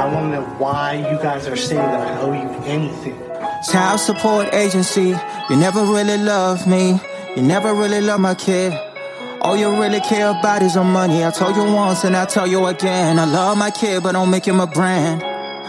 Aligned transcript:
I 0.00 0.06
want 0.06 0.32
to 0.32 0.40
know 0.40 0.46
why 0.56 0.94
you 0.94 1.18
guys 1.18 1.46
are 1.46 1.56
saying 1.56 1.82
that 1.82 2.08
I 2.08 2.20
owe 2.22 2.32
you 2.32 2.48
anything. 2.64 3.20
Child 3.70 4.00
support 4.00 4.54
agency, 4.54 5.14
you 5.50 5.56
never 5.56 5.84
really 5.84 6.16
loved 6.16 6.66
me. 6.66 6.98
You 7.36 7.42
never 7.42 7.74
really 7.74 8.00
love 8.00 8.18
my 8.18 8.34
kid. 8.34 8.72
All 9.42 9.58
you 9.58 9.68
really 9.78 10.00
care 10.00 10.30
about 10.30 10.62
is 10.62 10.74
your 10.74 10.84
money. 10.84 11.22
I 11.22 11.30
told 11.30 11.54
you 11.54 11.64
once 11.64 12.04
and 12.04 12.16
I 12.16 12.24
tell 12.24 12.46
you 12.46 12.64
again. 12.64 13.18
I 13.18 13.26
love 13.26 13.58
my 13.58 13.70
kid, 13.70 14.02
but 14.02 14.12
don't 14.12 14.30
make 14.30 14.46
him 14.46 14.58
a 14.60 14.66
brand. 14.66 15.20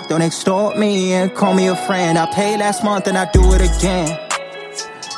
Don't 0.07 0.21
extort 0.21 0.77
me 0.77 1.11
and 1.11 1.35
call 1.35 1.53
me 1.53 1.67
a 1.67 1.75
friend. 1.75 2.17
I 2.17 2.25
paid 2.33 2.59
last 2.59 2.85
month 2.85 3.07
and 3.07 3.17
I 3.17 3.29
do 3.31 3.41
it 3.51 3.59
again. 3.59 4.17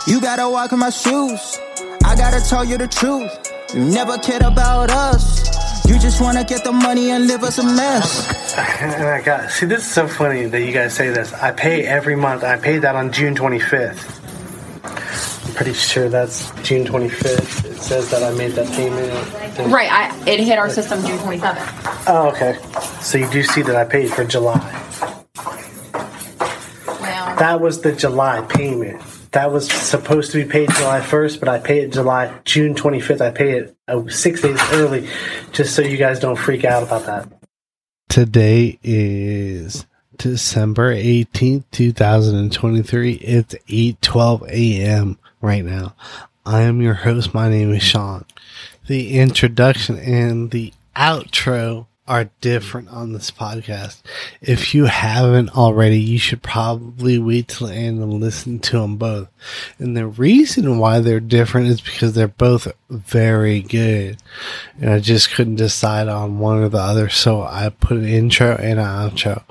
You 0.08 0.22
gotta 0.22 0.50
walk 0.50 0.72
in 0.72 0.80
my 0.80 0.90
shoes. 0.90 1.60
I 2.04 2.16
gotta 2.16 2.42
tell 2.50 2.66
you 2.66 2.80
the 2.80 2.88
truth. 2.88 3.32
You 3.76 3.86
never 3.86 4.18
cared 4.18 4.42
about 4.42 4.90
us. 4.90 5.43
You 5.88 6.00
just 6.00 6.22
wanna 6.22 6.44
get 6.44 6.64
the 6.64 6.72
money 6.72 7.12
and 7.12 7.28
live 7.28 7.44
us 7.44 7.58
a 7.58 7.64
mess. 7.64 8.28
And 8.82 9.04
I 9.04 9.22
got 9.22 9.52
see. 9.52 9.66
This 9.66 9.86
is 9.86 9.92
so 9.92 10.08
funny 10.08 10.46
that 10.46 10.62
you 10.62 10.72
guys 10.72 10.94
say 10.96 11.10
this. 11.10 11.34
I 11.34 11.52
pay 11.52 11.86
every 11.86 12.16
month. 12.16 12.44
I 12.44 12.58
paid 12.58 12.80
that 12.84 12.96
on 12.96 13.12
June 13.12 13.36
25th. 13.36 14.20
I'm 15.48 15.54
pretty 15.56 15.74
sure 15.74 16.10
that's 16.10 16.50
June 16.62 16.86
25th. 16.86 17.66
It 17.66 17.78
says 17.82 18.10
that 18.12 18.24
I 18.24 18.32
made 18.36 18.52
that 18.54 18.68
payment. 18.74 19.72
Right. 19.72 19.92
I, 19.92 20.30
it 20.30 20.40
hit 20.40 20.58
our 20.58 20.70
system 20.70 21.02
June 21.06 21.18
27th. 21.20 22.04
Oh, 22.08 22.30
okay. 22.30 22.58
So 23.02 23.18
you 23.18 23.30
do 23.30 23.44
see 23.44 23.62
that 23.64 23.76
I 23.76 23.84
paid 23.84 24.10
for 24.12 24.24
July. 24.24 24.60
Well, 26.88 27.36
That 27.38 27.60
was 27.62 27.82
the 27.82 27.92
July 27.92 28.42
payment. 28.50 29.02
That 29.34 29.52
was 29.52 29.68
supposed 29.72 30.32
to 30.32 30.44
be 30.44 30.50
paid 30.50 30.70
July 30.72 31.00
1st, 31.02 31.40
but 31.40 31.50
I 31.50 31.58
paid 31.60 31.86
it 31.86 31.94
July 31.94 32.40
June 32.46 32.76
25th. 32.76 33.20
I 33.20 33.32
paid 33.32 33.56
it 33.56 33.78
uh, 33.88 34.08
six 34.08 34.42
days 34.42 34.60
early, 34.72 35.10
just 35.52 35.76
so 35.76 35.82
you 35.82 35.98
guys 35.98 36.20
don't 36.20 36.36
freak 36.36 36.64
out 36.64 36.84
about 36.84 37.08
that. 37.08 37.28
Today 38.10 38.78
is 38.84 39.88
December 40.18 40.94
18th, 40.94 41.64
2023. 41.72 43.14
It's 43.14 43.56
8:12 43.68 44.50
a.m. 44.50 45.18
right 45.42 45.66
now. 45.66 45.96
I 46.46 46.62
am 46.62 46.80
your 46.80 46.94
host. 46.94 47.34
My 47.34 47.50
name 47.50 47.74
is 47.74 47.82
Sean. 47.82 48.26
The 48.86 49.18
introduction 49.18 49.98
and 49.98 50.52
the 50.52 50.74
outro 50.96 51.88
are 52.08 52.30
different 52.42 52.90
on 52.90 53.14
this 53.14 53.32
podcast. 53.32 54.02
If 54.42 54.76
you 54.76 54.86
haven't 54.86 55.56
already, 55.56 56.00
you 56.00 56.18
should 56.18 56.44
probably 56.44 57.18
wait 57.18 57.48
till 57.48 57.68
the 57.68 57.74
end 57.74 58.02
and 58.02 58.20
listen 58.20 58.60
to 58.60 58.80
them 58.80 58.98
both. 58.98 59.30
And 59.80 59.96
the 59.96 60.08
reason 60.08 60.80
why 60.80 61.00
they're 61.00 61.20
different 61.22 61.68
is 61.68 61.80
because 61.80 62.14
they're 62.14 62.28
both 62.28 62.68
very 62.90 63.62
good. 63.62 64.18
And 64.80 64.90
I 64.90 65.00
just 65.00 65.32
couldn't 65.32 65.56
decide 65.56 66.10
on 66.10 66.40
one 66.40 66.62
or 66.62 66.70
the 66.70 66.80
other. 66.80 67.10
So 67.10 67.44
I 67.44 67.70
put 67.70 67.98
an 67.98 68.08
intro 68.08 68.56
and 68.56 68.80
an 68.80 68.86
outro 68.86 69.44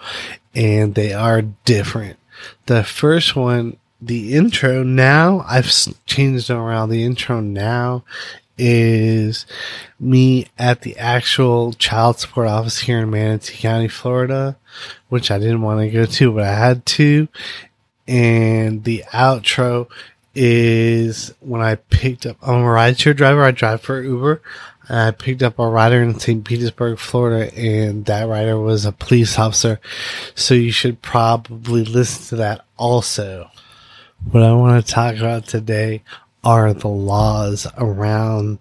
and 0.55 0.95
they 0.95 1.13
are 1.13 1.43
different. 1.43 2.19
The 2.67 2.85
first 2.85 3.35
one, 3.35 3.79
the 4.01 4.35
intro 4.35 4.83
now, 4.83 5.45
I've 5.49 5.73
changed 6.07 6.51
around. 6.51 6.91
The 6.91 7.05
intro 7.05 7.41
now 7.41 8.05
is 8.65 9.45
me 9.99 10.47
at 10.57 10.83
the 10.83 10.97
actual 10.97 11.73
child 11.73 12.21
support 12.21 12.47
office 12.47 12.79
here 12.79 13.01
in 13.01 13.11
Manatee 13.11 13.57
County, 13.57 13.89
Florida, 13.89 14.57
which 15.09 15.33
I 15.33 15.39
didn't 15.41 15.63
want 15.63 15.81
to 15.81 15.91
go 15.91 16.07
to, 16.07 16.33
but 16.33 16.45
I 16.45 16.55
had 16.55 16.87
to. 16.87 17.27
And 18.07 18.85
the 18.85 19.03
outro 19.11 19.89
is 20.35 21.35
when 21.41 21.61
I 21.61 21.75
picked 21.75 22.25
up, 22.25 22.37
I'm 22.41 22.61
a 22.61 22.67
rideshare 22.67 23.17
driver. 23.17 23.43
I 23.45 23.51
drive 23.51 23.81
for 23.81 24.01
Uber. 24.01 24.41
And 24.89 24.99
I 24.99 25.11
picked 25.11 25.43
up 25.43 25.59
a 25.59 25.67
rider 25.67 26.01
in 26.01 26.19
St. 26.19 26.45
Petersburg, 26.45 26.99
Florida, 26.99 27.53
and 27.57 28.05
that 28.07 28.29
rider 28.29 28.59
was 28.59 28.85
a 28.85 28.93
police 28.93 29.39
officer. 29.39 29.81
So 30.37 30.55
you 30.55 30.71
should 30.71 31.03
probably 31.03 31.85
listen 31.85 32.29
to 32.29 32.37
that 32.37 32.65
also. 32.77 33.51
What 34.31 34.45
I 34.45 34.53
want 34.53 34.85
to 34.85 34.93
talk 34.93 35.17
about 35.17 35.47
today 35.47 36.03
are 36.45 36.73
the 36.73 36.89
laws 36.89 37.67
around 37.77 38.59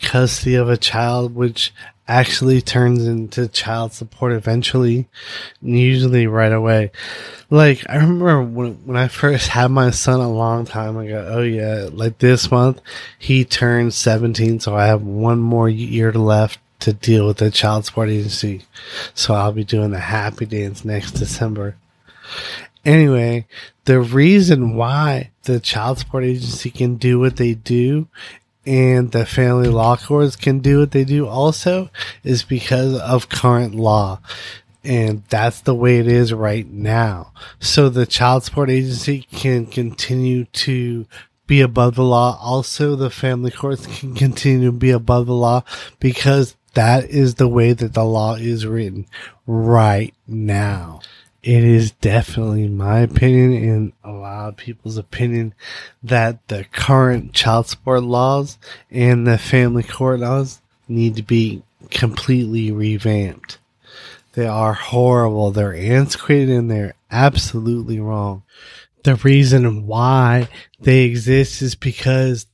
custody 0.00 0.54
of 0.54 0.68
a 0.68 0.76
child, 0.76 1.34
which 1.34 1.72
actually 2.06 2.62
turns 2.62 3.04
into 3.06 3.46
child 3.48 3.92
support 3.92 4.32
eventually, 4.32 5.06
usually 5.60 6.26
right 6.26 6.52
away. 6.52 6.90
Like, 7.50 7.84
I 7.88 7.96
remember 7.96 8.42
when, 8.42 8.74
when 8.86 8.96
I 8.96 9.08
first 9.08 9.48
had 9.48 9.70
my 9.70 9.90
son 9.90 10.20
a 10.20 10.30
long 10.30 10.64
time 10.64 10.96
ago, 10.96 11.26
oh 11.30 11.42
yeah, 11.42 11.88
like 11.92 12.18
this 12.18 12.50
month, 12.50 12.80
he 13.18 13.44
turned 13.44 13.94
17, 13.94 14.60
so 14.60 14.74
I 14.74 14.86
have 14.86 15.02
one 15.02 15.38
more 15.38 15.68
year 15.68 16.12
left 16.12 16.58
to 16.80 16.92
deal 16.92 17.26
with 17.26 17.38
the 17.38 17.50
child 17.50 17.84
support 17.84 18.08
agency. 18.08 18.62
So 19.14 19.34
I'll 19.34 19.52
be 19.52 19.64
doing 19.64 19.90
the 19.90 20.00
happy 20.00 20.46
dance 20.46 20.84
next 20.84 21.12
December. 21.12 21.76
Anyway, 22.88 23.46
the 23.84 24.00
reason 24.00 24.74
why 24.74 25.30
the 25.42 25.60
child 25.60 25.98
support 25.98 26.24
agency 26.24 26.70
can 26.70 26.94
do 26.96 27.18
what 27.20 27.36
they 27.36 27.52
do 27.52 28.08
and 28.64 29.12
the 29.12 29.26
family 29.26 29.68
law 29.68 29.94
courts 29.94 30.36
can 30.36 30.60
do 30.60 30.78
what 30.78 30.92
they 30.92 31.04
do 31.04 31.26
also 31.28 31.90
is 32.24 32.44
because 32.44 32.98
of 32.98 33.28
current 33.28 33.74
law. 33.74 34.20
And 34.82 35.22
that's 35.28 35.60
the 35.60 35.74
way 35.74 35.98
it 35.98 36.06
is 36.06 36.32
right 36.32 36.66
now. 36.66 37.34
So 37.60 37.90
the 37.90 38.06
child 38.06 38.44
support 38.44 38.70
agency 38.70 39.26
can 39.32 39.66
continue 39.66 40.46
to 40.46 41.06
be 41.46 41.60
above 41.60 41.94
the 41.94 42.04
law. 42.04 42.38
Also, 42.40 42.96
the 42.96 43.10
family 43.10 43.50
courts 43.50 43.86
can 43.98 44.14
continue 44.14 44.70
to 44.70 44.72
be 44.72 44.92
above 44.92 45.26
the 45.26 45.34
law 45.34 45.62
because 46.00 46.56
that 46.72 47.04
is 47.04 47.34
the 47.34 47.48
way 47.48 47.74
that 47.74 47.92
the 47.92 48.04
law 48.04 48.36
is 48.36 48.64
written 48.64 49.04
right 49.46 50.14
now 50.26 51.02
it 51.42 51.64
is 51.64 51.92
definitely 51.92 52.68
my 52.68 53.00
opinion 53.00 53.52
and 53.52 53.92
a 54.02 54.10
lot 54.10 54.48
of 54.48 54.56
people's 54.56 54.96
opinion 54.96 55.54
that 56.02 56.46
the 56.48 56.64
current 56.72 57.32
child 57.32 57.66
support 57.66 58.02
laws 58.02 58.58
and 58.90 59.26
the 59.26 59.38
family 59.38 59.82
court 59.82 60.20
laws 60.20 60.60
need 60.88 61.16
to 61.16 61.22
be 61.22 61.62
completely 61.90 62.72
revamped. 62.72 63.58
They 64.32 64.46
are 64.46 64.74
horrible. 64.74 65.50
They're 65.50 65.74
antiquated 65.74 66.50
and 66.50 66.70
they're 66.70 66.94
absolutely 67.10 68.00
wrong. 68.00 68.42
The 69.04 69.16
reason 69.16 69.86
why 69.86 70.48
they 70.80 71.04
exist 71.04 71.62
is 71.62 71.74
because 71.74 72.46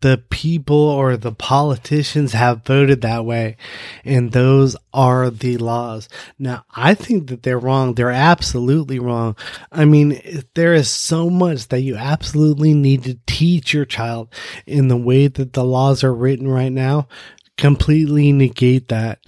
the 0.00 0.22
people 0.30 0.76
or 0.76 1.16
the 1.16 1.32
politicians 1.32 2.32
have 2.32 2.64
voted 2.64 3.00
that 3.00 3.24
way 3.24 3.56
and 4.04 4.32
those 4.32 4.76
are 4.92 5.30
the 5.30 5.56
laws. 5.56 6.08
Now, 6.38 6.64
I 6.74 6.94
think 6.94 7.28
that 7.28 7.42
they're 7.42 7.58
wrong. 7.58 7.94
They're 7.94 8.10
absolutely 8.10 8.98
wrong. 8.98 9.36
I 9.72 9.84
mean, 9.84 10.20
there 10.54 10.74
is 10.74 10.90
so 10.90 11.30
much 11.30 11.68
that 11.68 11.80
you 11.80 11.96
absolutely 11.96 12.74
need 12.74 13.04
to 13.04 13.18
teach 13.26 13.72
your 13.72 13.84
child 13.84 14.28
in 14.66 14.88
the 14.88 14.96
way 14.96 15.28
that 15.28 15.52
the 15.52 15.64
laws 15.64 16.04
are 16.04 16.14
written 16.14 16.48
right 16.48 16.72
now. 16.72 17.08
Completely 17.56 18.32
negate 18.32 18.88
that. 18.88 19.20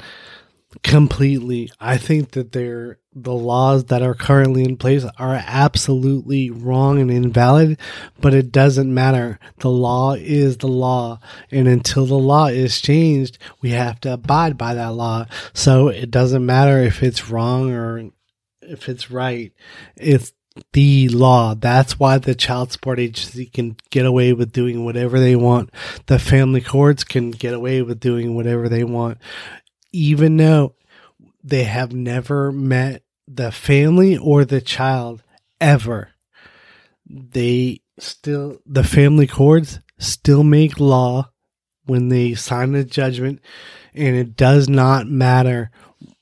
Completely. 0.82 1.70
I 1.80 1.96
think 1.96 2.32
that 2.32 2.52
they're 2.52 2.98
the 3.22 3.34
laws 3.34 3.84
that 3.86 4.02
are 4.02 4.14
currently 4.14 4.64
in 4.64 4.76
place 4.76 5.04
are 5.18 5.42
absolutely 5.46 6.50
wrong 6.50 6.98
and 6.98 7.10
invalid, 7.10 7.78
but 8.20 8.34
it 8.34 8.52
doesn't 8.52 8.92
matter. 8.92 9.38
The 9.58 9.70
law 9.70 10.14
is 10.14 10.58
the 10.58 10.68
law. 10.68 11.20
And 11.50 11.68
until 11.68 12.06
the 12.06 12.18
law 12.18 12.46
is 12.46 12.80
changed, 12.80 13.38
we 13.60 13.70
have 13.70 14.00
to 14.00 14.14
abide 14.14 14.56
by 14.56 14.74
that 14.74 14.94
law. 14.94 15.26
So 15.52 15.88
it 15.88 16.10
doesn't 16.10 16.44
matter 16.44 16.78
if 16.80 17.02
it's 17.02 17.30
wrong 17.30 17.72
or 17.72 18.10
if 18.62 18.88
it's 18.88 19.10
right. 19.10 19.52
It's 19.96 20.32
the 20.72 21.08
law. 21.08 21.54
That's 21.54 21.98
why 21.98 22.18
the 22.18 22.34
child 22.34 22.72
support 22.72 22.98
agency 22.98 23.46
can 23.46 23.76
get 23.90 24.06
away 24.06 24.32
with 24.32 24.52
doing 24.52 24.84
whatever 24.84 25.18
they 25.18 25.36
want. 25.36 25.70
The 26.06 26.18
family 26.18 26.60
courts 26.60 27.04
can 27.04 27.30
get 27.30 27.54
away 27.54 27.82
with 27.82 28.00
doing 28.00 28.34
whatever 28.34 28.68
they 28.68 28.84
want, 28.84 29.18
even 29.92 30.36
though 30.36 30.74
they 31.42 31.64
have 31.64 31.92
never 31.92 32.52
met 32.52 33.02
the 33.28 33.52
family 33.52 34.16
or 34.16 34.44
the 34.44 34.60
child 34.60 35.22
ever. 35.60 36.10
They 37.06 37.80
still, 37.98 38.58
the 38.66 38.84
family 38.84 39.26
courts 39.26 39.80
still 39.98 40.42
make 40.42 40.80
law 40.80 41.30
when 41.84 42.08
they 42.08 42.34
sign 42.34 42.74
a 42.74 42.84
judgment, 42.84 43.40
and 43.94 44.16
it 44.16 44.36
does 44.36 44.68
not 44.68 45.06
matter 45.06 45.70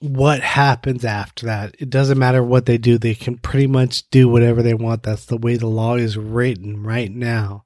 what 0.00 0.40
happens 0.40 1.04
after 1.04 1.46
that. 1.46 1.74
It 1.78 1.88
doesn't 1.88 2.18
matter 2.18 2.42
what 2.42 2.66
they 2.66 2.76
do. 2.76 2.98
They 2.98 3.14
can 3.14 3.38
pretty 3.38 3.66
much 3.66 4.08
do 4.10 4.28
whatever 4.28 4.62
they 4.62 4.74
want. 4.74 5.02
That's 5.02 5.24
the 5.24 5.38
way 5.38 5.56
the 5.56 5.68
law 5.68 5.94
is 5.94 6.18
written 6.18 6.82
right 6.82 7.10
now. 7.10 7.64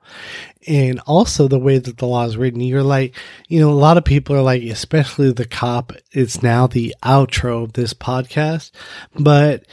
And 0.68 1.00
also 1.06 1.48
the 1.48 1.58
way 1.58 1.78
that 1.78 1.98
the 1.98 2.06
law 2.06 2.24
is 2.24 2.36
written, 2.36 2.60
you're 2.60 2.84
like, 2.84 3.16
you 3.48 3.58
know, 3.58 3.70
a 3.70 3.72
lot 3.72 3.96
of 3.96 4.04
people 4.04 4.36
are 4.36 4.42
like, 4.42 4.62
especially 4.62 5.32
the 5.32 5.46
cop, 5.46 5.92
it's 6.12 6.42
now 6.42 6.68
the 6.68 6.94
outro 7.02 7.64
of 7.64 7.72
this 7.72 7.94
podcast, 7.94 8.70
but 9.18 9.66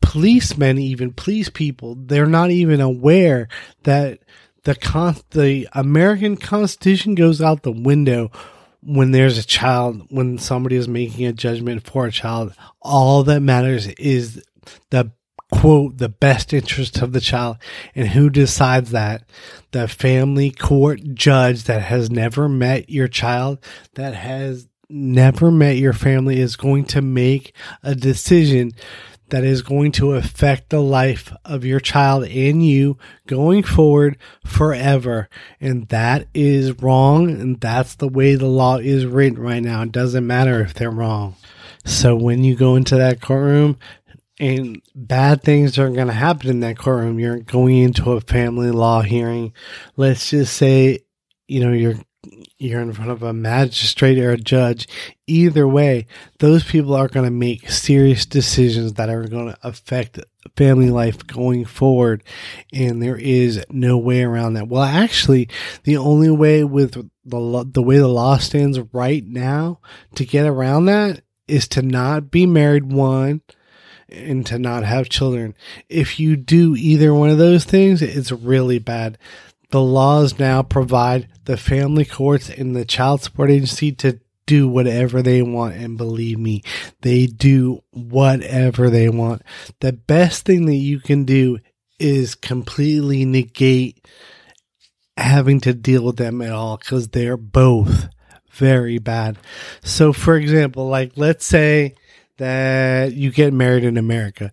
policemen, 0.00 0.78
even 0.78 1.12
police 1.12 1.50
people, 1.50 1.94
they're 1.94 2.26
not 2.26 2.50
even 2.50 2.80
aware 2.80 3.48
that 3.82 4.20
the 4.64 4.74
con- 4.74 5.16
the 5.30 5.68
American 5.72 6.36
Constitution 6.36 7.14
goes 7.14 7.42
out 7.42 7.62
the 7.62 7.72
window 7.72 8.30
when 8.82 9.12
there's 9.12 9.38
a 9.38 9.46
child, 9.46 10.06
when 10.10 10.38
somebody 10.38 10.76
is 10.76 10.88
making 10.88 11.26
a 11.26 11.32
judgment 11.32 11.86
for 11.86 12.06
a 12.06 12.12
child, 12.12 12.54
all 12.80 13.22
that 13.24 13.40
matters 13.40 13.86
is 13.86 14.42
the 14.90 15.12
quote, 15.50 15.98
the 15.98 16.08
best 16.08 16.52
interest 16.52 17.02
of 17.02 17.12
the 17.12 17.20
child. 17.20 17.58
And 17.94 18.08
who 18.08 18.30
decides 18.30 18.90
that? 18.92 19.24
The 19.72 19.88
family 19.88 20.50
court 20.50 21.00
judge 21.14 21.64
that 21.64 21.82
has 21.82 22.10
never 22.10 22.48
met 22.48 22.88
your 22.88 23.08
child, 23.08 23.58
that 23.94 24.14
has 24.14 24.68
never 24.88 25.50
met 25.50 25.76
your 25.76 25.92
family 25.92 26.40
is 26.40 26.56
going 26.56 26.84
to 26.84 27.00
make 27.00 27.54
a 27.82 27.94
decision 27.94 28.72
that 29.30 29.44
is 29.44 29.62
going 29.62 29.92
to 29.92 30.12
affect 30.12 30.70
the 30.70 30.80
life 30.80 31.32
of 31.44 31.64
your 31.64 31.80
child 31.80 32.24
and 32.24 32.64
you 32.64 32.98
going 33.26 33.62
forward 33.62 34.16
forever. 34.44 35.28
And 35.60 35.88
that 35.88 36.28
is 36.34 36.80
wrong. 36.82 37.30
And 37.30 37.60
that's 37.60 37.94
the 37.94 38.08
way 38.08 38.34
the 38.34 38.46
law 38.46 38.76
is 38.78 39.06
written 39.06 39.40
right 39.40 39.62
now. 39.62 39.82
It 39.82 39.92
doesn't 39.92 40.26
matter 40.26 40.60
if 40.60 40.74
they're 40.74 40.90
wrong. 40.90 41.36
So 41.84 42.14
when 42.14 42.44
you 42.44 42.54
go 42.54 42.76
into 42.76 42.96
that 42.96 43.20
courtroom, 43.20 43.78
and 44.38 44.80
bad 44.94 45.42
things 45.42 45.78
are 45.78 45.90
going 45.90 46.06
to 46.06 46.14
happen 46.14 46.48
in 46.48 46.60
that 46.60 46.78
courtroom. 46.78 47.20
You're 47.20 47.40
going 47.40 47.76
into 47.76 48.12
a 48.12 48.22
family 48.22 48.70
law 48.70 49.02
hearing. 49.02 49.52
Let's 49.96 50.30
just 50.30 50.56
say, 50.56 51.00
you 51.46 51.60
know, 51.60 51.72
you're 51.72 51.96
you're 52.58 52.82
in 52.82 52.92
front 52.92 53.10
of 53.10 53.22
a 53.22 53.32
magistrate 53.32 54.18
or 54.18 54.32
a 54.32 54.36
judge. 54.36 54.86
Either 55.26 55.66
way, 55.66 56.06
those 56.38 56.64
people 56.64 56.94
are 56.94 57.08
going 57.08 57.24
to 57.24 57.30
make 57.30 57.70
serious 57.70 58.26
decisions 58.26 58.94
that 58.94 59.08
are 59.08 59.26
going 59.26 59.48
to 59.48 59.58
affect 59.62 60.20
family 60.56 60.90
life 60.90 61.26
going 61.26 61.64
forward. 61.64 62.22
And 62.72 63.02
there 63.02 63.16
is 63.16 63.64
no 63.70 63.96
way 63.96 64.22
around 64.22 64.54
that. 64.54 64.68
Well, 64.68 64.82
actually, 64.82 65.48
the 65.84 65.96
only 65.96 66.30
way 66.30 66.64
with 66.64 66.92
the, 66.92 67.64
the 67.72 67.82
way 67.82 67.98
the 67.98 68.08
law 68.08 68.38
stands 68.38 68.78
right 68.92 69.24
now 69.24 69.80
to 70.16 70.26
get 70.26 70.46
around 70.46 70.86
that 70.86 71.22
is 71.48 71.66
to 71.68 71.82
not 71.82 72.30
be 72.30 72.46
married, 72.46 72.92
one, 72.92 73.40
and 74.08 74.44
to 74.46 74.58
not 74.58 74.84
have 74.84 75.08
children. 75.08 75.54
If 75.88 76.20
you 76.20 76.36
do 76.36 76.74
either 76.76 77.14
one 77.14 77.30
of 77.30 77.38
those 77.38 77.64
things, 77.64 78.02
it's 78.02 78.32
really 78.32 78.78
bad 78.78 79.18
the 79.70 79.80
laws 79.80 80.38
now 80.38 80.62
provide 80.62 81.28
the 81.44 81.56
family 81.56 82.04
courts 82.04 82.48
and 82.48 82.74
the 82.74 82.84
child 82.84 83.22
support 83.22 83.50
agency 83.50 83.92
to 83.92 84.20
do 84.46 84.68
whatever 84.68 85.22
they 85.22 85.42
want. 85.42 85.76
And 85.76 85.96
believe 85.96 86.38
me, 86.38 86.62
they 87.02 87.26
do 87.26 87.82
whatever 87.90 88.90
they 88.90 89.08
want. 89.08 89.42
The 89.80 89.92
best 89.92 90.44
thing 90.44 90.66
that 90.66 90.74
you 90.74 90.98
can 91.00 91.24
do 91.24 91.58
is 91.98 92.34
completely 92.34 93.24
negate 93.24 94.04
having 95.16 95.60
to 95.60 95.74
deal 95.74 96.04
with 96.04 96.16
them 96.16 96.42
at 96.42 96.52
all 96.52 96.78
because 96.78 97.08
they're 97.08 97.36
both 97.36 98.08
very 98.52 98.98
bad. 98.98 99.38
So, 99.82 100.12
for 100.12 100.36
example, 100.36 100.88
like 100.88 101.12
let's 101.16 101.46
say 101.46 101.94
that 102.38 103.12
you 103.12 103.30
get 103.30 103.52
married 103.52 103.84
in 103.84 103.96
America 103.96 104.50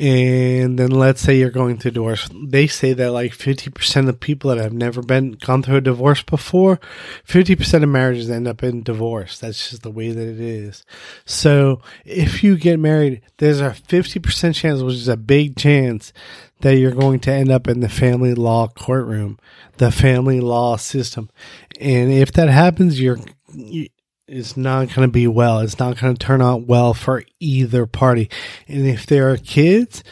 and 0.00 0.78
then 0.78 0.90
let's 0.90 1.20
say 1.20 1.36
you're 1.36 1.50
going 1.50 1.76
through 1.76 1.90
divorce. 1.90 2.26
They 2.32 2.66
say 2.66 2.94
that 2.94 3.10
like 3.10 3.32
50% 3.32 4.08
of 4.08 4.18
people 4.18 4.48
that 4.48 4.56
have 4.56 4.72
never 4.72 5.02
been 5.02 5.32
gone 5.32 5.62
through 5.62 5.76
a 5.76 5.80
divorce 5.82 6.22
before, 6.22 6.80
50% 7.28 7.82
of 7.82 7.88
marriages 7.90 8.30
end 8.30 8.48
up 8.48 8.62
in 8.62 8.82
divorce. 8.82 9.38
That's 9.38 9.68
just 9.68 9.82
the 9.82 9.90
way 9.90 10.10
that 10.10 10.26
it 10.26 10.40
is. 10.40 10.86
So 11.26 11.82
if 12.06 12.42
you 12.42 12.56
get 12.56 12.80
married, 12.80 13.20
there's 13.36 13.60
a 13.60 13.70
50% 13.72 14.54
chance, 14.54 14.80
which 14.80 14.94
is 14.94 15.08
a 15.08 15.18
big 15.18 15.56
chance 15.56 16.14
that 16.62 16.78
you're 16.78 16.92
going 16.92 17.20
to 17.20 17.32
end 17.32 17.50
up 17.50 17.68
in 17.68 17.80
the 17.80 17.88
family 17.90 18.32
law 18.32 18.68
courtroom, 18.68 19.38
the 19.76 19.92
family 19.92 20.40
law 20.40 20.76
system. 20.76 21.28
And 21.78 22.10
if 22.10 22.32
that 22.32 22.48
happens, 22.48 22.98
you're, 23.02 23.18
is 24.30 24.56
not 24.56 24.94
going 24.94 25.08
to 25.08 25.12
be 25.12 25.26
well. 25.26 25.58
It's 25.58 25.78
not 25.78 25.98
going 25.98 26.14
to 26.14 26.26
turn 26.26 26.40
out 26.40 26.66
well 26.66 26.94
for 26.94 27.24
either 27.40 27.84
party. 27.86 28.30
And 28.68 28.86
if 28.86 29.04
there 29.04 29.30
are 29.30 29.36
kids, 29.36 30.04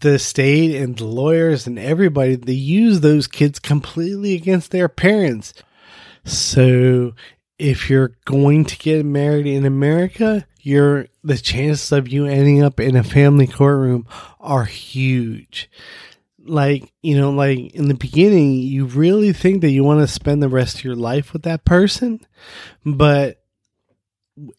the 0.00 0.18
state 0.18 0.76
and 0.76 0.96
the 0.96 1.06
lawyers 1.06 1.66
and 1.66 1.78
everybody, 1.78 2.36
they 2.36 2.52
use 2.52 3.00
those 3.00 3.26
kids 3.26 3.58
completely 3.58 4.34
against 4.34 4.70
their 4.70 4.88
parents. 4.88 5.54
So 6.24 7.14
if 7.58 7.88
you're 7.88 8.12
going 8.26 8.66
to 8.66 8.78
get 8.78 9.06
married 9.06 9.46
in 9.46 9.64
America, 9.64 10.46
you're 10.60 11.06
the 11.24 11.38
chances 11.38 11.92
of 11.92 12.08
you 12.08 12.26
ending 12.26 12.62
up 12.62 12.78
in 12.78 12.96
a 12.96 13.04
family 13.04 13.46
courtroom 13.46 14.06
are 14.38 14.64
huge. 14.64 15.70
Like, 16.44 16.92
you 17.02 17.16
know, 17.16 17.30
like 17.30 17.74
in 17.74 17.88
the 17.88 17.94
beginning, 17.94 18.52
you 18.52 18.84
really 18.84 19.32
think 19.32 19.62
that 19.62 19.70
you 19.70 19.82
want 19.82 20.00
to 20.00 20.06
spend 20.06 20.42
the 20.42 20.48
rest 20.48 20.76
of 20.76 20.84
your 20.84 20.94
life 20.94 21.32
with 21.32 21.42
that 21.42 21.64
person, 21.64 22.20
but 22.84 23.42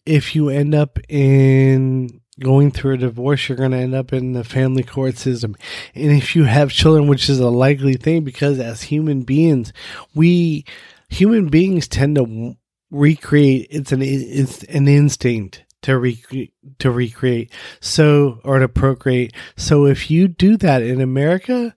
if 0.04 0.34
you 0.34 0.48
end 0.48 0.74
up 0.74 0.98
in 1.08 2.20
going 2.40 2.70
through 2.70 2.94
a 2.94 2.98
divorce, 2.98 3.48
you're 3.48 3.58
going 3.58 3.72
to 3.72 3.78
end 3.78 3.94
up 3.94 4.12
in 4.12 4.32
the 4.32 4.44
family 4.44 4.82
court 4.82 5.16
system. 5.16 5.56
And 5.94 6.12
if 6.12 6.36
you 6.36 6.44
have 6.44 6.70
children, 6.70 7.08
which 7.08 7.28
is 7.28 7.40
a 7.40 7.50
likely 7.50 7.94
thing 7.94 8.24
because 8.24 8.58
as 8.58 8.82
human 8.82 9.22
beings, 9.22 9.72
we 10.14 10.64
human 11.08 11.48
beings 11.48 11.88
tend 11.88 12.16
to 12.16 12.56
recreate. 12.90 13.68
It's 13.70 13.92
an 13.92 14.02
it's 14.02 14.62
an 14.64 14.88
instinct 14.88 15.64
to 15.82 15.98
recreate 15.98 16.54
to 16.78 16.90
recreate. 16.90 17.52
So 17.80 18.40
or 18.44 18.58
to 18.58 18.68
procreate. 18.68 19.34
So 19.56 19.86
if 19.86 20.10
you 20.10 20.28
do 20.28 20.56
that 20.58 20.82
in 20.82 21.00
America, 21.00 21.74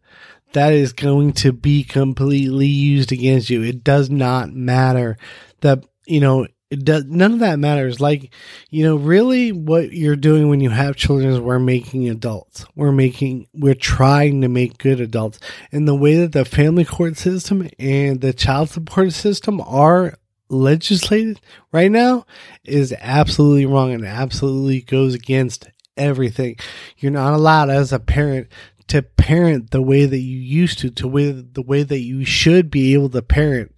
that 0.53 0.73
is 0.73 0.93
going 0.93 1.33
to 1.33 1.53
be 1.53 1.83
completely 1.83 2.67
used 2.67 3.11
against 3.11 3.49
you. 3.49 3.63
It 3.63 3.83
does 3.83 4.09
not 4.09 4.51
matter 4.51 5.17
that 5.61 5.85
you 6.05 6.19
know 6.19 6.47
it 6.71 6.85
does 6.85 7.05
none 7.05 7.33
of 7.33 7.39
that 7.39 7.59
matters. 7.59 7.99
Like 7.99 8.33
you 8.69 8.83
know 8.83 8.95
really 8.95 9.51
what 9.51 9.91
you're 9.91 10.15
doing 10.15 10.49
when 10.49 10.61
you 10.61 10.69
have 10.71 10.95
children 10.95 11.29
is 11.29 11.39
we're 11.39 11.59
making 11.59 12.09
adults. 12.09 12.65
We're 12.75 12.91
making 12.91 13.47
we're 13.53 13.75
trying 13.75 14.41
to 14.41 14.47
make 14.47 14.77
good 14.79 14.99
adults. 14.99 15.39
And 15.71 15.87
the 15.87 15.95
way 15.95 16.15
that 16.15 16.31
the 16.31 16.45
family 16.45 16.85
court 16.85 17.17
system 17.17 17.69
and 17.77 18.21
the 18.21 18.33
child 18.33 18.69
support 18.69 19.11
system 19.13 19.61
are 19.61 20.17
legislated 20.49 21.39
right 21.71 21.91
now 21.91 22.25
is 22.63 22.93
absolutely 22.99 23.65
wrong 23.65 23.93
and 23.93 24.05
absolutely 24.05 24.81
goes 24.81 25.13
against 25.13 25.69
everything. 25.97 26.55
You're 26.97 27.11
not 27.11 27.33
allowed 27.33 27.69
as 27.69 27.91
a 27.91 27.99
parent 27.99 28.47
to 28.87 29.01
parent 29.01 29.71
the 29.71 29.81
way 29.81 30.05
that 30.05 30.19
you 30.19 30.37
used 30.37 30.79
to 30.79 30.89
to 30.89 31.07
way 31.07 31.31
the 31.31 31.61
way 31.61 31.83
that 31.83 31.99
you 31.99 32.25
should 32.25 32.71
be 32.71 32.93
able 32.93 33.09
to 33.09 33.21
parent. 33.21 33.73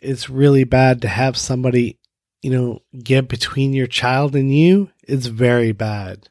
It's 0.00 0.30
really 0.30 0.64
bad 0.64 1.02
to 1.02 1.08
have 1.08 1.36
somebody, 1.36 1.97
you 2.42 2.50
know, 2.50 2.82
get 3.02 3.28
between 3.28 3.72
your 3.72 3.86
child 3.86 4.34
and 4.34 4.54
you. 4.54 4.90
It's 5.02 5.26
very 5.26 5.72
bad. 5.72 6.28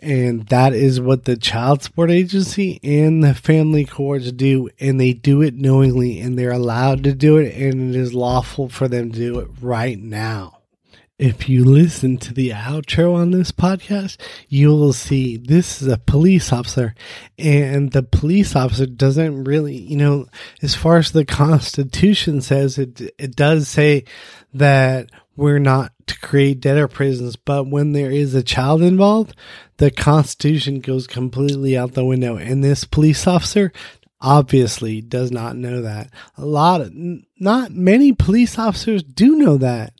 And 0.00 0.48
that 0.48 0.72
is 0.72 1.00
what 1.00 1.24
the 1.24 1.36
child 1.36 1.82
support 1.82 2.10
agency 2.10 2.80
and 2.82 3.22
the 3.22 3.34
family 3.34 3.84
courts 3.84 4.32
do. 4.32 4.68
And 4.80 5.00
they 5.00 5.12
do 5.12 5.42
it 5.42 5.54
knowingly 5.54 6.20
and 6.20 6.38
they're 6.38 6.50
allowed 6.50 7.04
to 7.04 7.14
do 7.14 7.36
it. 7.36 7.54
And 7.54 7.94
it 7.94 7.98
is 7.98 8.14
lawful 8.14 8.68
for 8.68 8.88
them 8.88 9.12
to 9.12 9.18
do 9.18 9.38
it 9.38 9.48
right 9.60 9.98
now 9.98 10.54
if 11.18 11.48
you 11.48 11.64
listen 11.64 12.18
to 12.18 12.34
the 12.34 12.50
outro 12.50 13.14
on 13.14 13.30
this 13.30 13.52
podcast, 13.52 14.16
you 14.48 14.68
will 14.70 14.92
see 14.92 15.36
this 15.36 15.80
is 15.80 15.88
a 15.88 15.96
police 15.96 16.52
officer, 16.52 16.94
and 17.38 17.92
the 17.92 18.02
police 18.02 18.56
officer 18.56 18.86
doesn't 18.86 19.44
really, 19.44 19.76
you 19.76 19.96
know, 19.96 20.26
as 20.60 20.74
far 20.74 20.96
as 20.96 21.12
the 21.12 21.24
Constitution 21.24 22.40
says, 22.40 22.78
it 22.78 23.00
it 23.18 23.36
does 23.36 23.68
say 23.68 24.04
that 24.54 25.10
we're 25.36 25.58
not 25.58 25.92
to 26.06 26.18
create 26.20 26.60
debtor 26.60 26.88
prisons, 26.88 27.36
but 27.36 27.68
when 27.68 27.92
there 27.92 28.10
is 28.10 28.34
a 28.34 28.42
child 28.42 28.82
involved, 28.82 29.36
the 29.78 29.90
Constitution 29.90 30.80
goes 30.80 31.06
completely 31.06 31.76
out 31.76 31.92
the 31.92 32.04
window, 32.04 32.36
and 32.36 32.62
this 32.62 32.84
police 32.84 33.26
officer 33.26 33.72
obviously 34.20 35.00
does 35.00 35.30
not 35.30 35.56
know 35.56 35.82
that. 35.82 36.10
A 36.36 36.44
lot 36.44 36.80
of, 36.80 36.92
not 37.38 37.72
many 37.72 38.12
police 38.12 38.58
officers 38.58 39.02
do 39.02 39.36
know 39.36 39.56
that 39.58 39.92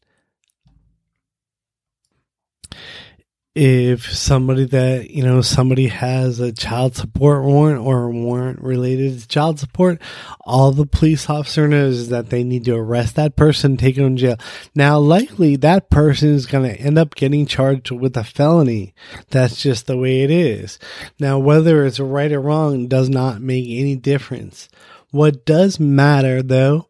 if 3.55 4.13
somebody 4.13 4.65
that 4.65 5.11
you 5.11 5.23
know 5.23 5.41
somebody 5.41 5.87
has 5.87 6.41
a 6.41 6.53
child 6.53 6.97
support 6.97 7.45
warrant 7.45 7.81
or 7.81 8.05
a 8.05 8.11
warrant 8.11 8.61
related 8.61 9.21
to 9.21 9.29
child 9.29 9.61
support 9.61 10.01
all 10.41 10.73
the 10.73 10.85
police 10.85 11.31
officer 11.31 11.69
knows 11.69 11.99
is 11.99 12.09
that 12.09 12.31
they 12.31 12.43
need 12.43 12.65
to 12.65 12.75
arrest 12.75 13.15
that 13.15 13.37
person 13.37 13.77
take 13.77 13.95
them 13.95 14.17
to 14.17 14.21
jail. 14.21 14.37
Now 14.75 14.99
likely 14.99 15.55
that 15.57 15.89
person 15.89 16.31
is 16.31 16.47
going 16.47 16.69
to 16.69 16.81
end 16.81 16.99
up 16.99 17.15
getting 17.15 17.47
charged 17.47 17.93
with 17.93 18.17
a 18.17 18.25
felony. 18.25 18.93
That's 19.31 19.63
just 19.63 19.87
the 19.87 19.97
way 19.97 20.23
it 20.23 20.33
is. 20.33 20.81
Now 21.21 21.39
whether 21.39 21.85
it's 21.85 22.01
right 22.01 22.33
or 22.33 22.41
wrong 22.41 22.89
does 22.89 23.09
not 23.09 23.41
make 23.41 23.67
any 23.69 23.95
difference. 23.95 24.69
What 25.13 25.47
does 25.47 25.79
matter 25.79 26.43
though 26.43 26.89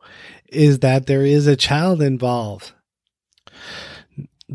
is 0.48 0.78
that 0.78 1.06
there 1.06 1.26
is 1.26 1.46
a 1.46 1.56
child 1.56 2.00
involved 2.00 2.72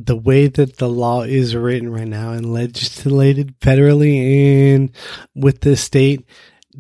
the 0.06 0.16
way 0.16 0.48
that 0.48 0.78
the 0.78 0.90
law 0.90 1.24
is 1.24 1.56
written 1.56 1.92
right 1.92 2.08
now 2.08 2.32
and 2.32 2.54
legislated 2.54 3.60
federally 3.60 4.74
and 4.74 4.92
with 5.36 5.62
the 5.62 5.76
state 5.76 6.26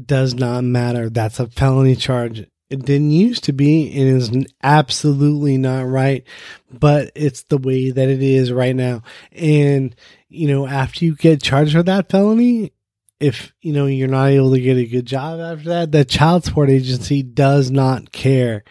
does 0.05 0.33
not 0.33 0.63
matter. 0.63 1.09
That's 1.09 1.39
a 1.39 1.47
felony 1.47 1.95
charge. 1.95 2.45
It 2.69 2.85
didn't 2.85 3.11
used 3.11 3.45
to 3.45 3.53
be 3.53 3.91
and 3.99 4.17
is 4.17 4.45
absolutely 4.61 5.57
not 5.57 5.87
right, 5.87 6.23
but 6.71 7.11
it's 7.15 7.43
the 7.43 7.57
way 7.57 7.89
that 7.89 8.09
it 8.09 8.21
is 8.21 8.51
right 8.51 8.75
now. 8.75 9.01
And, 9.31 9.95
you 10.27 10.47
know, 10.47 10.67
after 10.67 11.03
you 11.03 11.15
get 11.15 11.41
charged 11.41 11.75
with 11.75 11.87
that 11.87 12.09
felony, 12.09 12.71
if, 13.19 13.51
you 13.61 13.73
know, 13.73 13.87
you're 13.87 14.07
not 14.07 14.29
able 14.29 14.51
to 14.51 14.61
get 14.61 14.77
a 14.77 14.85
good 14.85 15.07
job 15.07 15.39
after 15.39 15.69
that, 15.69 15.91
the 15.91 16.05
child 16.05 16.45
support 16.45 16.69
agency 16.69 17.23
does 17.23 17.71
not 17.71 18.11
care. 18.11 18.63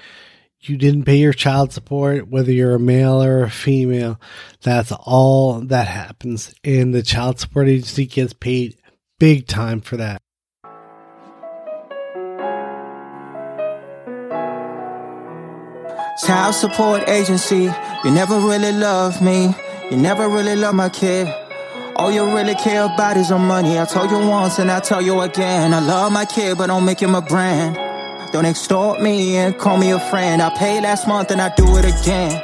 You 0.61 0.77
didn't 0.77 1.05
pay 1.05 1.19
your 1.19 1.33
child 1.33 1.73
support, 1.73 2.29
whether 2.29 2.51
you're 2.51 2.75
a 2.75 2.81
male 2.81 3.23
or 3.23 3.45
a 3.45 3.51
female. 3.51 4.21
That's 4.63 4.91
all 4.91 5.61
that 5.61 5.87
happens. 5.87 6.53
And 6.65 6.93
the 6.93 7.03
child 7.03 7.39
support 7.39 7.69
agency 7.69 8.07
gets 8.07 8.33
paid 8.33 8.77
big 9.21 9.47
time 9.47 9.81
for 9.81 9.97
that. 9.99 10.21
Child 16.27 16.55
support 16.57 17.09
agency, 17.09 17.71
you 18.05 18.11
never 18.11 18.41
really 18.41 18.73
love 18.73 19.23
me. 19.23 19.55
You 19.93 19.97
never 19.97 20.29
really 20.29 20.57
love 20.57 20.75
my 20.75 20.89
kid. 20.89 21.33
All 21.95 22.11
you 22.11 22.25
really 22.35 22.57
care 22.57 22.85
about 22.85 23.17
is 23.17 23.31
your 23.31 23.39
money. 23.39 23.79
I 23.79 23.85
told 23.85 24.11
you 24.11 24.19
once 24.19 24.59
and 24.59 24.71
I 24.73 24.81
tell 24.81 25.01
you 25.01 25.21
again. 25.21 25.73
I 25.73 25.79
love 25.79 26.13
my 26.13 26.25
kid, 26.25 26.59
but 26.59 26.67
don't 26.67 26.85
make 26.85 27.01
him 27.01 27.15
a 27.15 27.23
brand. 27.23 27.88
Don't 28.33 28.45
extort 28.45 29.01
me 29.01 29.37
and 29.37 29.57
call 29.57 29.79
me 29.79 29.91
a 29.93 29.99
friend. 29.99 30.43
I 30.43 30.51
paid 30.57 30.83
last 30.83 31.09
month 31.09 31.31
and 31.31 31.41
I 31.41 31.49
do 31.55 31.65
it 31.79 31.85
again. 31.87 32.43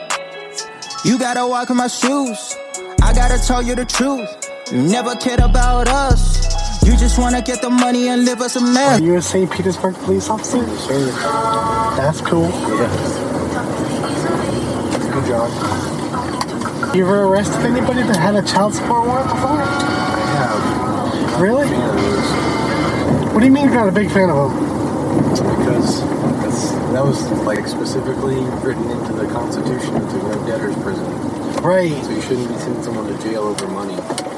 You 1.04 1.18
gotta 1.18 1.46
walk 1.46 1.68
in 1.70 1.76
my 1.76 1.88
shoes. 1.88 2.56
I 3.02 3.12
gotta 3.12 3.38
tell 3.46 3.62
you 3.62 3.74
the 3.74 3.84
truth. 3.84 4.30
You 4.72 4.80
never 4.82 5.14
cared 5.16 5.40
about 5.40 5.88
us. 5.88 6.42
You 6.86 6.96
just 6.96 7.18
wanna 7.18 7.42
get 7.42 7.60
the 7.60 7.68
money 7.68 8.08
and 8.08 8.24
live 8.24 8.40
us 8.40 8.56
a 8.56 8.60
man. 8.62 9.02
Are 9.02 9.04
you 9.04 9.16
a 9.16 9.22
St. 9.22 9.50
Petersburg 9.50 9.94
police 9.96 10.28
officer? 10.30 10.66
Sir, 10.78 11.10
That's 11.98 12.20
cool. 12.22 12.48
good 15.12 15.26
job. 15.26 15.50
You 16.96 17.04
ever 17.04 17.24
arrested 17.24 17.60
anybody 17.66 18.02
that 18.04 18.16
had 18.16 18.36
a 18.36 18.42
child 18.42 18.74
support 18.74 19.06
warrant 19.06 19.28
before? 19.28 19.58
Yeah, 19.58 21.40
Really? 21.40 21.68
What 23.34 23.40
do 23.40 23.46
you 23.46 23.52
mean 23.52 23.64
you're 23.66 23.74
not 23.74 23.88
a 23.88 23.92
big 23.92 24.10
fan 24.10 24.30
of 24.30 24.50
them? 24.54 24.63
Because 25.40 26.00
that's 26.42 26.72
that 26.92 27.04
was 27.04 27.22
like 27.44 27.66
specifically 27.66 28.40
written 28.62 28.90
into 28.90 29.12
the 29.12 29.26
Constitution 29.32 29.94
to 29.94 30.16
no 30.28 30.46
debtors 30.46 30.76
prison. 30.82 31.04
Right. 31.62 31.92
So 32.04 32.10
you 32.10 32.20
shouldn't 32.20 32.48
be 32.48 32.58
sending 32.58 32.82
someone 32.82 33.06
to 33.06 33.22
jail 33.22 33.44
over 33.44 33.66
money. 33.68 34.33